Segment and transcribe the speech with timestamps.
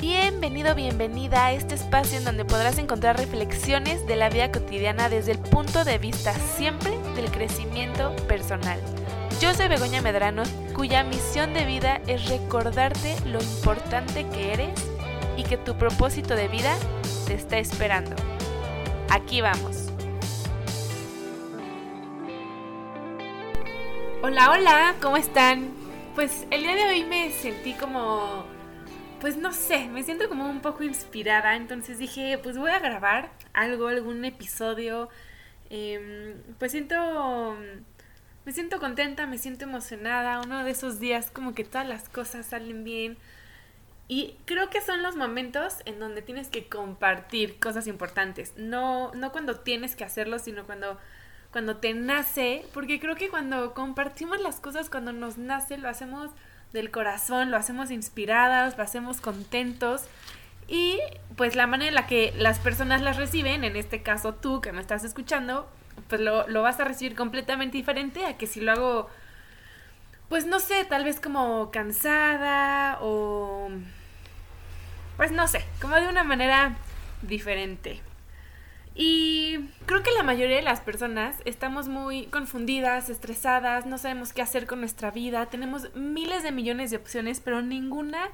[0.00, 5.32] Bienvenido, bienvenida a este espacio en donde podrás encontrar reflexiones de la vida cotidiana desde
[5.32, 8.80] el punto de vista siempre del crecimiento personal.
[9.42, 10.44] Yo soy Begoña Medrano,
[10.74, 14.70] cuya misión de vida es recordarte lo importante que eres
[15.36, 16.74] y que tu propósito de vida
[17.26, 18.16] te está esperando.
[19.10, 19.88] Aquí vamos.
[24.22, 25.72] Hola, hola, ¿cómo están?
[26.14, 28.59] Pues el día de hoy me sentí como
[29.20, 33.30] pues no sé, me siento como un poco inspirada, entonces dije, pues voy a grabar
[33.52, 35.08] algo, algún episodio,
[35.70, 37.56] em, pues siento,
[38.44, 42.46] me siento contenta, me siento emocionada, uno de esos días como que todas las cosas
[42.46, 43.18] salen bien.
[44.08, 48.54] Y creo que son los momentos en donde tienes que compartir cosas importantes.
[48.56, 50.98] No, no cuando tienes que hacerlo, sino cuando,
[51.52, 52.64] cuando te nace.
[52.72, 56.30] Porque creo que cuando compartimos las cosas, cuando nos nace, lo hacemos
[56.72, 60.04] del corazón, lo hacemos inspiradas, lo hacemos contentos
[60.70, 61.00] y
[61.36, 64.70] pues la manera en la que las personas las reciben, en este caso tú que
[64.70, 65.68] me estás escuchando,
[66.08, 69.10] pues lo, lo vas a recibir completamente diferente a que si lo hago,
[70.28, 73.68] pues no sé, tal vez como cansada o
[75.16, 76.76] pues no sé, como de una manera
[77.22, 78.00] diferente.
[78.94, 84.42] Y creo que la mayoría de las personas estamos muy confundidas, estresadas, no sabemos qué
[84.42, 88.28] hacer con nuestra vida, tenemos miles de millones de opciones, pero ninguna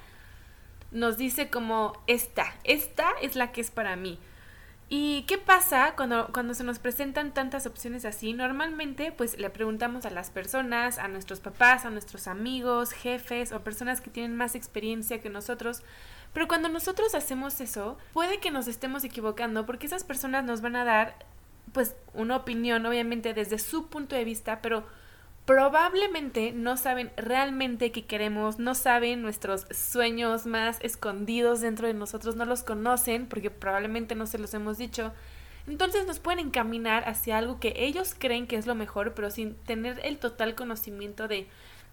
[0.91, 4.19] nos dice como esta, esta es la que es para mí.
[4.89, 8.33] ¿Y qué pasa cuando, cuando se nos presentan tantas opciones así?
[8.33, 13.65] Normalmente pues le preguntamos a las personas, a nuestros papás, a nuestros amigos, jefes o
[13.65, 15.83] personas que tienen más experiencia que nosotros,
[16.33, 20.77] pero cuando nosotros hacemos eso, puede que nos estemos equivocando porque esas personas nos van
[20.77, 21.17] a dar
[21.73, 24.85] pues una opinión obviamente desde su punto de vista, pero
[25.47, 32.35] probablemente no saben realmente qué queremos, no saben nuestros sueños más escondidos dentro de nosotros,
[32.37, 35.13] no los conocen porque probablemente no se los hemos dicho.
[35.69, 39.55] Entonces nos pueden encaminar hacia algo que ellos creen que es lo mejor, pero sin
[39.55, 41.49] tener el total conocimiento de,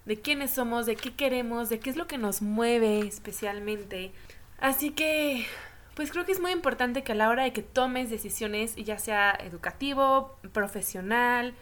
[0.06, 4.12] de quiénes somos, de qué queremos, de qué es lo que nos mueve especialmente.
[4.58, 5.46] Así que,
[5.94, 8.98] pues creo que es muy importante que a la hora de que tomes decisiones, ya
[8.98, 11.54] sea educativo, profesional,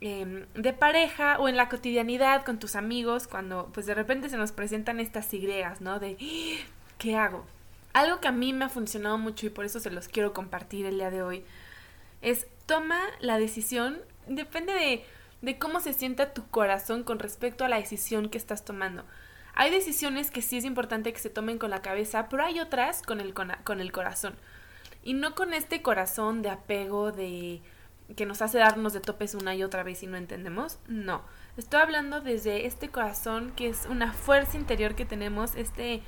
[0.00, 4.36] em, de pareja o en la cotidianidad con tus amigos, cuando pues de repente se
[4.36, 5.98] nos presentan estas sigreas, ¿no?
[5.98, 6.16] De,
[6.98, 7.46] ¿qué hago?
[7.92, 10.86] Algo que a mí me ha funcionado mucho y por eso se los quiero compartir
[10.86, 11.44] el día de hoy,
[12.22, 15.04] es toma la decisión, depende de,
[15.44, 19.04] de cómo se sienta tu corazón con respecto a la decisión que estás tomando.
[19.54, 23.02] Hay decisiones que sí es importante que se tomen con la cabeza, pero hay otras
[23.02, 24.34] con el, con, el corazón.
[25.02, 27.60] Y no con este corazón de apego, de
[28.16, 30.78] que nos hace darnos de topes una y otra vez y no entendemos.
[30.88, 31.22] No.
[31.58, 36.02] Estoy hablando desde este corazón que es una fuerza interior que tenemos, este,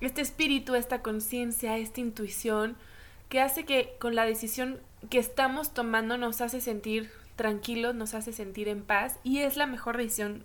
[0.00, 2.76] este espíritu, esta conciencia, esta intuición,
[3.28, 4.80] que hace que con la decisión
[5.10, 9.64] que estamos tomando nos hace sentir tranquilos, nos hace sentir en paz y es la
[9.64, 10.44] mejor decisión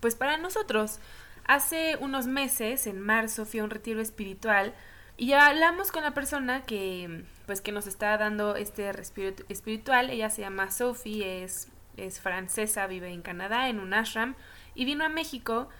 [0.00, 0.98] pues para nosotros.
[1.46, 4.74] Hace unos meses, en marzo, fui a un retiro espiritual
[5.16, 10.10] y hablamos con la persona que, pues, que nos está dando este respiro espiritual.
[10.10, 14.34] Ella se llama Sophie, es, es francesa, vive en Canadá, en un ashram,
[14.74, 15.70] y vino a México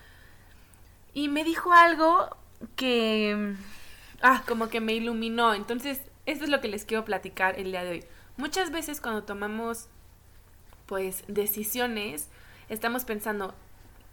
[1.13, 2.35] y me dijo algo
[2.77, 3.57] que,
[4.23, 5.53] ah, como que me iluminó.
[5.53, 8.05] Entonces, esto es lo que les quiero platicar el día de hoy.
[8.39, 9.91] Muchas veces cuando tomamos,
[10.91, 12.29] pues, decisiones,
[12.69, 13.55] estamos pensando,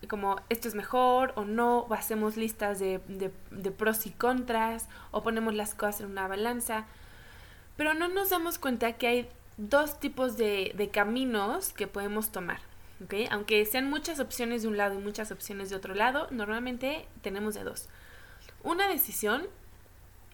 [0.07, 5.23] como esto es mejor o no, o hacemos listas de, de, pros y contras, o
[5.23, 6.85] ponemos las cosas en una balanza,
[7.77, 12.59] pero no nos damos cuenta que hay dos tipos de, de caminos que podemos tomar.
[13.31, 17.55] Aunque sean muchas opciones de un lado y muchas opciones de otro lado, normalmente tenemos
[17.55, 17.89] de dos.
[18.61, 19.47] Una decisión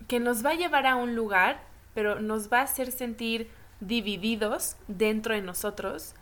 [0.10, 3.50] que nos va a llevar a un lugar, pero nos va a hacer sentir
[3.80, 6.16] divididos dentro de nosotros.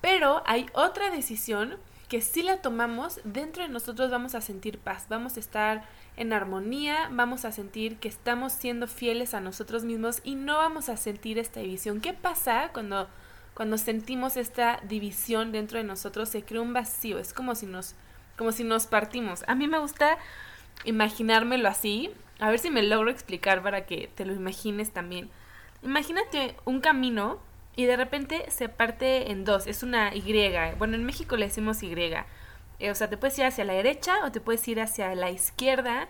[0.00, 1.76] Pero hay otra decisión
[2.08, 5.84] que si la tomamos, dentro de nosotros vamos a sentir paz, vamos a estar
[6.16, 10.88] en armonía, vamos a sentir que estamos siendo fieles a nosotros mismos y no vamos
[10.88, 12.00] a sentir esta división.
[12.00, 13.08] ¿Qué pasa cuando,
[13.54, 16.28] cuando sentimos esta división dentro de nosotros?
[16.28, 17.94] Se crea un vacío, es como si nos,
[18.36, 19.44] como si nos partimos.
[19.46, 20.18] A mí me gusta
[20.84, 22.10] imaginármelo así,
[22.40, 25.30] a ver si me logro explicar para que te lo imagines también.
[25.84, 27.38] Imagínate un camino
[27.80, 30.22] y de repente se parte en dos, es una Y.
[30.76, 31.94] Bueno, en México le decimos Y.
[31.94, 35.30] Eh, o sea, te puedes ir hacia la derecha o te puedes ir hacia la
[35.30, 36.06] izquierda.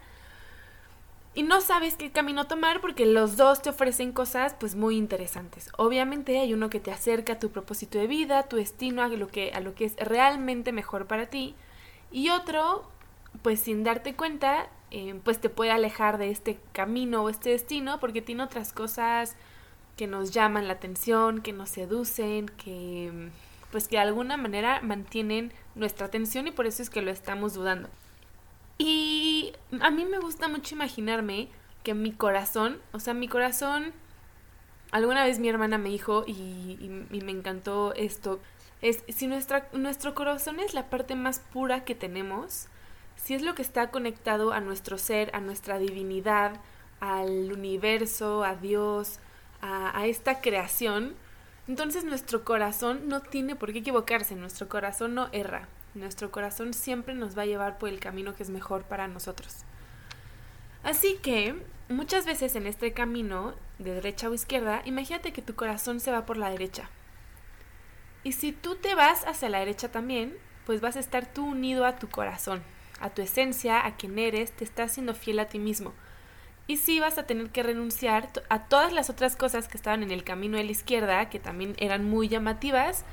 [1.33, 5.71] Y no sabes qué camino tomar porque los dos te ofrecen cosas pues muy interesantes.
[5.77, 9.29] Obviamente hay uno que te acerca a tu propósito de vida, tu destino, a lo
[9.29, 11.55] que, a lo que es realmente mejor para ti.
[12.11, 12.91] Y otro,
[13.43, 18.01] pues sin darte cuenta, eh, pues te puede alejar de este camino o este destino
[18.01, 19.37] porque tiene otras cosas
[20.01, 23.29] que nos llaman la atención, que nos seducen, que
[23.71, 27.53] pues que de alguna manera mantienen nuestra atención y por eso es que lo estamos
[27.53, 27.91] dudando.
[28.79, 31.51] Y a mí me gusta mucho imaginarme
[31.83, 33.93] que mi corazón, o sea, mi corazón,
[34.91, 38.41] alguna vez mi hermana me dijo y, me encantó esto,
[38.81, 42.69] es si nuestro corazón es la parte más pura que tenemos,
[43.17, 46.59] si es lo que está conectado a nuestro ser, a nuestra divinidad,
[47.01, 49.21] al universo, a Dios,
[49.63, 51.15] a, esta creación,
[51.69, 57.15] entonces nuestro corazón no tiene por qué equivocarse, nuestro corazón no erra, nuestro corazón siempre
[57.15, 59.65] nos va a llevar por el camino que es mejor para nosotros.
[60.83, 61.55] Así que,
[61.89, 66.27] muchas veces en este camino, de derecha o izquierda, imagínate que tu corazón se va
[66.27, 66.89] por la derecha.
[68.25, 70.37] Y si tú te vas hacia la derecha también,
[70.67, 72.63] pues vas a estar tú unido a tu corazón,
[73.01, 75.93] a tu esencia, a quien eres, te estás siendo fiel a ti mismo
[76.71, 80.13] y sí vas a tener que renunciar a todas las otras cosas que estaban en
[80.13, 83.05] el camino de la izquierda, que también eran muy llamativas,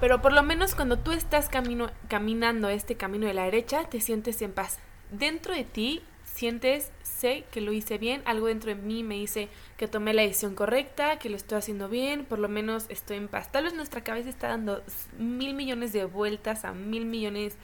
[0.00, 4.00] pero por lo menos cuando tú estás camino, caminando este camino de la derecha, te
[4.00, 4.78] sientes en paz.
[5.10, 9.48] Dentro de ti sientes, sé que lo hice bien, algo dentro de mí me dice
[9.76, 13.26] que tomé la decisión correcta, que lo estoy haciendo bien, por lo menos estoy en
[13.26, 13.50] paz.
[13.50, 14.80] Tal vez nuestra cabeza está dando
[15.18, 17.56] mil millones de vueltas a mil millones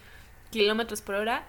[0.50, 1.46] kilómetros por hora,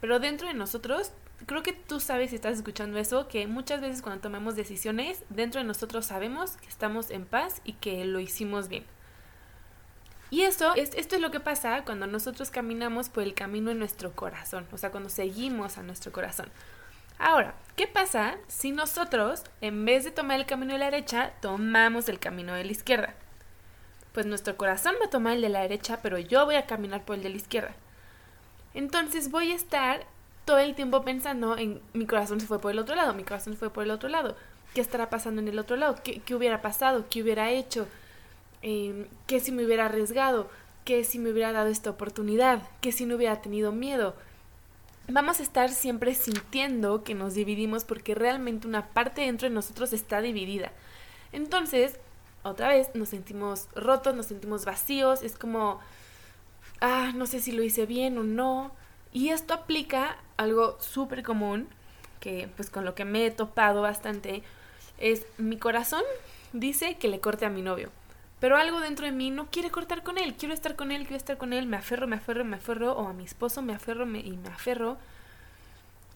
[0.00, 1.10] pero dentro de nosotros
[1.46, 5.60] creo que tú sabes si estás escuchando eso, que muchas veces cuando tomamos decisiones, dentro
[5.60, 8.84] de nosotros sabemos que estamos en paz y que lo hicimos bien.
[10.30, 13.78] Y eso, es, esto es lo que pasa cuando nosotros caminamos por el camino en
[13.78, 16.50] nuestro corazón, o sea, cuando seguimos a nuestro corazón.
[17.18, 22.08] Ahora, ¿qué pasa si nosotros, en vez de tomar el camino de la derecha, tomamos
[22.08, 23.14] el camino de la izquierda?
[24.12, 27.04] Pues nuestro corazón va a tomar el de la derecha, pero yo voy a caminar
[27.04, 27.76] por el de la izquierda.
[28.74, 30.06] Entonces voy a estar
[30.44, 33.54] todo el tiempo pensando en mi corazón se fue por el otro lado, mi corazón
[33.54, 34.36] se fue por el otro lado.
[34.74, 35.96] ¿Qué estará pasando en el otro lado?
[36.02, 37.06] ¿Qué, hubiera pasado?
[37.08, 37.86] ¿Qué hubiera hecho?
[38.62, 40.50] Em, ¿Qué si me hubiera arriesgado?
[40.84, 42.62] ¿Qué si me hubiera dado esta oportunidad?
[42.80, 44.14] ¿Qué si no hubiera tenido miedo?
[45.08, 49.92] Vamos a estar siempre sintiendo que nos dividimos porque realmente una parte dentro de nosotros
[49.92, 50.72] está dividida.
[51.32, 51.98] Entonces,
[52.42, 55.80] otra vez, nos sentimos rotos, nos sentimos vacíos, es como,
[56.80, 58.72] ah, no sé si lo hice bien o no
[59.14, 61.68] y esto aplica algo súper común,
[62.20, 64.42] que pues con lo que me he topado bastante,
[64.98, 66.02] es mi corazón
[66.52, 67.90] dice que le corte a mi novio.
[68.40, 71.16] Pero algo dentro de mí no quiere cortar con él, quiero estar con él, quiero
[71.16, 74.04] estar con él, me aferro, me aferro, me aferro, o a mi esposo me aferro
[74.04, 74.98] y me aferro.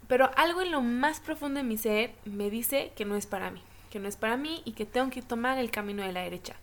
[0.09, 3.50] Pero algo en lo más profundo de mi ser me dice que no es para
[3.50, 6.23] mí, que no es para mí y que tengo que tomar el camino de la
[6.23, 6.56] derecha.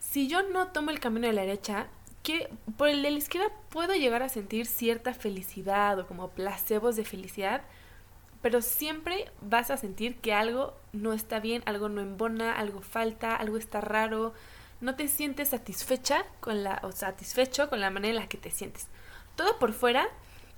[0.00, 1.86] Si yo no tomo el camino de la derecha,
[2.26, 6.96] que por el de la izquierda puedo llegar a sentir cierta felicidad o como placebos
[6.96, 7.62] de felicidad,
[8.42, 13.36] pero siempre vas a sentir que algo no está bien, algo no embona, algo falta,
[13.36, 14.34] algo está raro,
[14.80, 18.50] no te sientes satisfecha con la o satisfecho con la manera en la que te
[18.50, 18.88] sientes.
[19.36, 20.08] Todo por fuera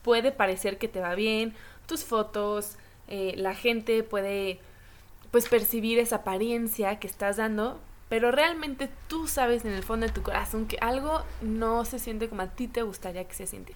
[0.01, 1.55] puede parecer que te va bien,
[1.87, 2.79] tus fotos,
[3.09, 4.59] eh, la gente puede
[5.31, 7.79] pues percibir esa apariencia que estás dando,
[8.09, 12.29] pero realmente tú sabes en el fondo de tu corazón que algo no se siente
[12.29, 13.75] como a ti te gustaría que se siente.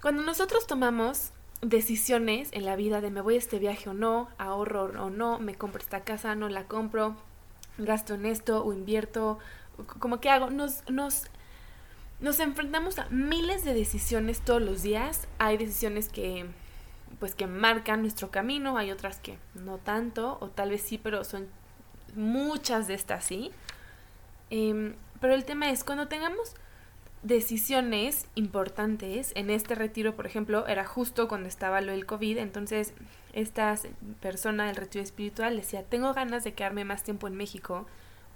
[0.00, 4.28] Cuando nosotros tomamos decisiones en la vida de me voy a este viaje o no,
[4.36, 7.16] ahorro o no, me compro esta casa, no la compro,
[7.78, 9.38] gasto en esto o invierto,
[10.00, 11.26] como que hago, nos, nos,
[12.20, 15.28] nos enfrentamos a miles de decisiones todos los días.
[15.38, 16.46] Hay decisiones que
[17.20, 21.22] pues que marcan nuestro camino, hay otras que no tanto, o tal vez sí, pero
[21.22, 21.46] son
[22.14, 23.50] muchas de estas sí.
[24.50, 26.54] Em, pero el tema es, cuando tengamos
[27.22, 32.92] decisiones importantes, en este retiro, por ejemplo, era justo cuando estaba lo del COVID, entonces
[33.32, 33.74] esta
[34.20, 37.86] persona del retiro espiritual decía, tengo ganas de quedarme más tiempo en México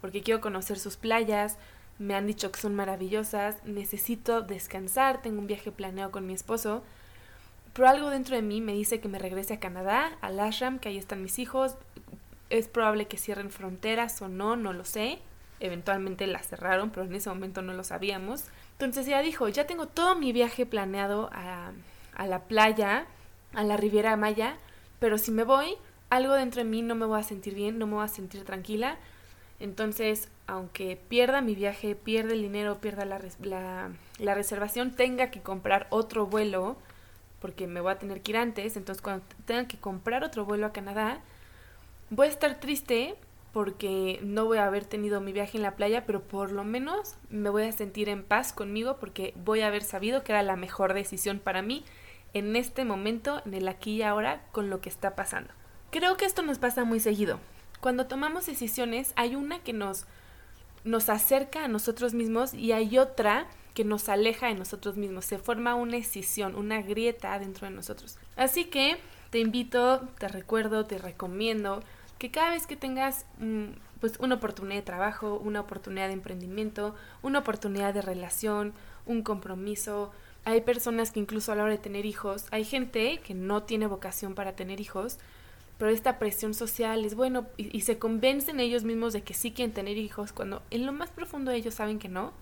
[0.00, 1.58] porque quiero conocer sus playas,
[1.98, 6.82] me han dicho que son maravillosas, necesito descansar, tengo un viaje planeado con mi esposo,
[7.72, 10.88] pero algo dentro de mí me dice que me regrese a Canadá, al ashram, que
[10.90, 11.76] ahí están mis hijos,
[12.50, 15.18] es probable que cierren fronteras o no, no lo sé.
[15.58, 18.44] Eventualmente la cerraron, pero en ese momento no lo sabíamos.
[18.72, 21.72] Entonces ella dijo, ya tengo todo mi viaje planeado a,
[22.14, 23.06] a la playa,
[23.54, 24.56] a la Riviera Maya,
[24.98, 25.76] pero si me voy,
[26.10, 28.44] algo dentro de mí no me voy a sentir bien, no me voy a sentir
[28.44, 28.96] tranquila.
[29.58, 35.40] Entonces, aunque pierda mi viaje, pierda el dinero, pierda la, la, la, reservación, tenga que
[35.40, 36.76] comprar otro vuelo,
[37.40, 38.76] porque me voy a tener que ir antes.
[38.76, 41.20] Entonces, cuando tenga que comprar otro vuelo a Canadá,
[42.10, 43.16] Voy a estar triste
[43.52, 47.16] porque no voy a haber tenido mi viaje en la playa, pero por lo menos
[47.30, 50.56] me voy a sentir en paz conmigo porque voy a haber sabido que era la
[50.56, 51.84] mejor decisión para mí
[52.32, 55.52] en este momento, en el aquí y ahora, con lo que está pasando.
[55.90, 57.40] Creo que esto nos pasa muy seguido.
[57.80, 60.04] Cuando tomamos decisiones, hay una que nos,
[60.84, 65.24] nos acerca a nosotros mismos y hay otra que nos aleja de nosotros mismos.
[65.24, 68.16] Se forma una escisión, una grieta dentro de nosotros.
[68.36, 68.98] Así que
[69.30, 71.82] te invito, te recuerdo, te recomiendo
[72.18, 73.66] que cada vez que tengas mm,
[74.00, 78.72] pues una oportunidad de trabajo, una oportunidad de emprendimiento, una oportunidad de relación,
[79.06, 80.12] un compromiso,
[80.46, 83.88] hay personas que incluso a la hora de tener hijos, hay gente que no tiene
[83.88, 85.18] vocación para tener hijos,
[85.76, 89.74] pero esta presión social es bueno y, se convencen ellos mismos de que sí quieren
[89.74, 92.32] tener hijos cuando en lo más profundo ellos saben que no.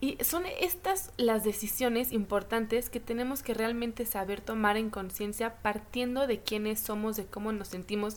[0.00, 6.26] Y son estas las decisiones importantes que tenemos que realmente saber tomar en conciencia partiendo
[6.26, 8.16] de quiénes somos, de cómo nos sentimos,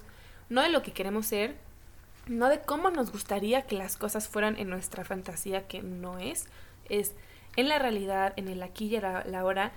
[0.49, 1.55] no de lo que queremos ser,
[2.27, 6.47] no de cómo nos gustaría que las cosas fueran en nuestra fantasía, que no es,
[6.89, 7.13] es
[7.55, 9.71] en la realidad, en el aquí y la, la hora,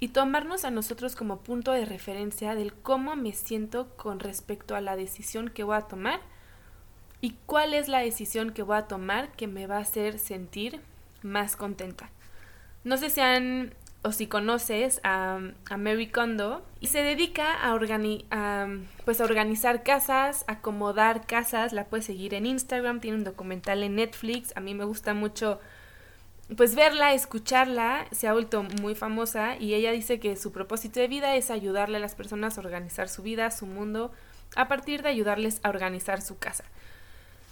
[0.00, 4.80] y tomarnos a nosotros como punto de referencia del cómo me siento con respecto a
[4.80, 6.20] la decisión que voy a tomar
[7.20, 10.80] y cuál es la decisión que voy a tomar que me va a hacer sentir
[11.22, 12.10] más contenta.
[12.84, 17.74] No sé si han o si conoces a, a Mary Kondo y se dedica a,
[18.30, 18.68] a,
[19.04, 23.96] pues a organizar casas, acomodar casas, la puedes seguir en Instagram, tiene un documental en
[23.96, 25.60] Netflix, a mí me gusta mucho
[26.56, 31.08] pues verla, escucharla, se ha vuelto muy famosa y ella dice que su propósito de
[31.08, 34.12] vida es ayudarle a las personas a organizar su vida, su mundo,
[34.56, 36.64] a partir de ayudarles a organizar su casa.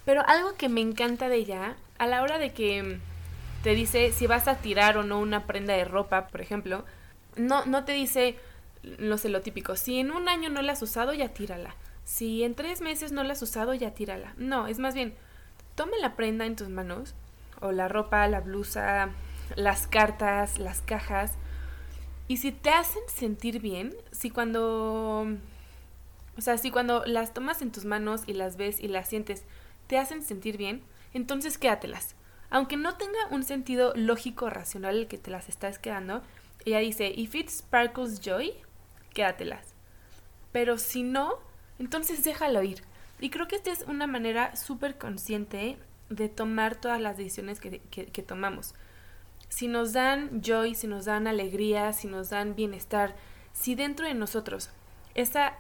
[0.07, 2.99] Pero algo que me encanta de ella, a la hora de que
[3.67, 6.85] te dice si vas a tirar o no una prenda de ropa, por ejemplo,
[7.35, 8.37] no, no te dice,
[9.01, 11.75] no sé, lo típico, si en un año no la has usado, ya tírala.
[12.05, 14.35] Si en tres meses no la has usado, ya tírala.
[14.37, 15.17] No, es más bien,
[15.75, 17.17] toma la prenda en tus manos,
[17.61, 19.09] o la ropa, la blusa,
[19.57, 21.33] las cartas, las cajas,
[22.29, 25.27] y si te hacen sentir bien, si cuando...
[26.39, 29.43] O sea, si cuando las tomas en tus manos y las ves y las sientes,
[29.89, 32.15] te hacen sentir bien, entonces quédatelas
[32.51, 36.23] aunque no tenga un sentido lógico racional el que te las estás quedando,
[36.65, 38.53] ella dice, if it sparkles joy,
[39.15, 39.75] quédatelas.
[40.53, 41.39] Pero si no,
[41.79, 42.83] entonces déjalo ir.
[43.21, 45.79] Y creo que esta es una manera súper consciente
[46.11, 48.75] de tomar todas las decisiones que, que, tomamos.
[49.49, 53.17] Si nos dan joy, si nos dan alegría, si nos dan bienestar,
[53.53, 54.71] si dentro de nosotros
[55.15, 55.55] esa,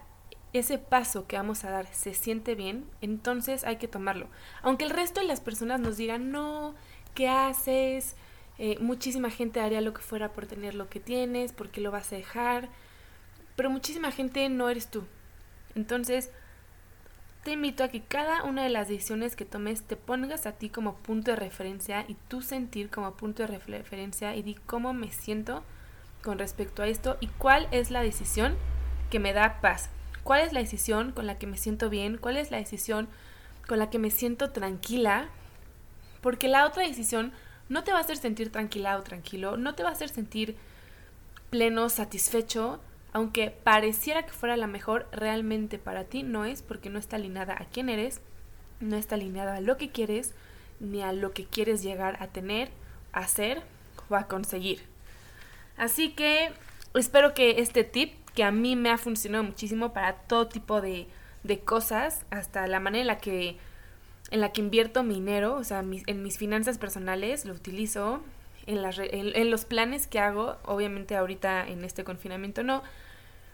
[0.52, 4.28] ese paso que vamos a dar se siente bien, entonces hay que tomarlo.
[4.62, 6.74] Aunque el resto de las personas nos digan, no,
[7.14, 8.16] ¿qué haces?
[8.58, 12.12] Eh, muchísima gente haría lo que fuera por tener lo que tienes, porque lo vas
[12.12, 12.68] a dejar?
[13.54, 15.04] Pero muchísima gente no eres tú.
[15.74, 16.30] Entonces,
[17.42, 20.68] te invito a que cada una de las decisiones que tomes te pongas a ti
[20.68, 25.12] como punto de referencia y tú sentir como punto de referencia y di cómo me
[25.12, 25.62] siento
[26.22, 28.56] con respecto a esto y cuál es la decisión
[29.10, 29.90] que me da paz
[30.26, 33.08] cuál es la decisión con la que me siento bien, cuál es la decisión
[33.68, 35.28] con la que me siento tranquila,
[36.20, 37.32] porque la otra decisión
[37.68, 40.56] no te va a hacer sentir tranquila o tranquilo, no te va a hacer sentir
[41.48, 42.80] pleno, satisfecho,
[43.12, 47.54] aunque pareciera que fuera la mejor, realmente para ti no es porque no está alineada
[47.54, 48.20] a quién eres,
[48.80, 50.34] no está alineada a lo que quieres,
[50.80, 52.70] ni a lo que quieres llegar a tener,
[53.12, 53.62] a hacer
[54.08, 54.82] o a conseguir.
[55.76, 56.50] Así que
[56.94, 61.08] espero que este tip que a mí me ha funcionado muchísimo para todo tipo de,
[61.42, 63.56] de cosas, hasta la manera en la que
[64.30, 68.22] en la que invierto mi dinero, o sea, en mis finanzas personales lo utilizo,
[68.66, 72.82] en, las, en, los planes que hago, obviamente ahorita en este confinamiento no,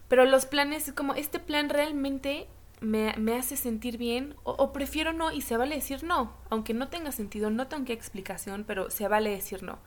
[0.09, 2.47] pero los planes, como este plan realmente
[2.81, 6.89] me, me hace sentir bien o, prefiero no y se vale decir no, aunque no
[6.89, 9.79] tenga sentido, no tengo qué explicación, pero se vale decir no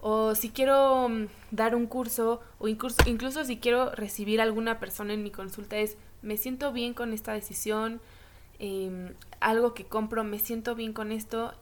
[0.00, 4.78] o si quiero mm, dar un curso o incluso, incluso si quiero recibir a alguna
[4.78, 8.00] persona en mi consulta es me siento bien con esta decisión,
[8.58, 11.54] em, algo que compro, me siento bien con esto.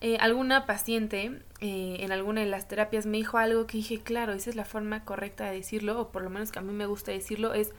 [0.00, 4.34] Eh, alguna paciente eh, en alguna de las terapias me dijo algo que dije, claro,
[4.34, 6.86] esa es la forma correcta de decirlo, o por lo menos que a mí me
[6.86, 7.72] gusta decirlo, es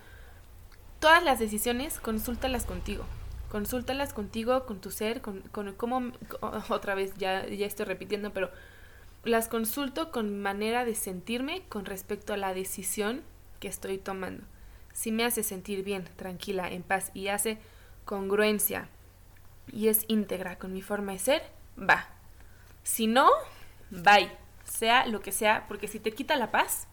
[1.00, 3.06] todas las decisiones, consúltalas contigo.
[3.52, 6.12] Consúltalas contigo, con tu ser, con, con cómo,
[6.70, 8.50] otra vez, ya, ya estoy repitiendo, pero
[9.25, 13.24] las consulto con manera de sentirme con respecto a la decisión
[13.60, 14.44] que estoy tomando.
[14.94, 17.58] Si me hace sentir bien, tranquila, en paz y hace
[18.05, 18.88] congruencia
[19.72, 21.44] y es íntegra con mi forma de ser,
[21.77, 22.08] va.
[22.84, 23.29] Si no,
[23.89, 24.32] bye.
[24.63, 26.88] Sea lo que sea, porque si te quita la paz,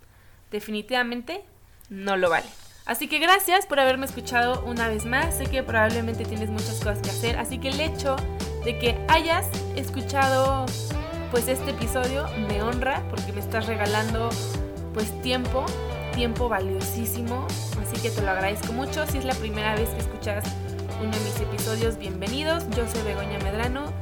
[0.51, 1.43] definitivamente
[1.89, 2.47] no lo vale.
[2.85, 5.39] Así que gracias por haberme escuchado una vez más.
[5.39, 8.17] Sé que probablemente tienes muchas cosas que hacer, así que el hecho
[8.65, 9.47] de que hayas
[9.77, 10.67] escuchado
[11.33, 14.29] pues este episodio me honra porque me estás regalando
[14.93, 15.65] pues tiempo,
[16.15, 17.47] tiempo valiosísimo,
[17.81, 19.07] así que te lo agradezco mucho.
[19.07, 20.45] Si es la primera vez que escuchas
[21.01, 22.69] uno de mis episodios, bienvenidos.
[22.77, 23.95] Yo soy Begoña Medrano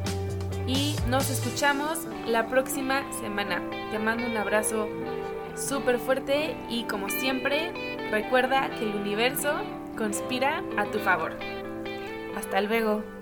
[0.67, 3.63] y nos escuchamos la próxima semana.
[3.93, 4.89] Te mando un abrazo
[5.55, 9.53] súper fuerte y como siempre, recuerda que el universo
[9.97, 11.37] conspira a tu favor.
[12.37, 13.20] Hasta luego.